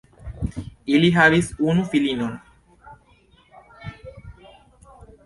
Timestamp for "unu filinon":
1.73-2.33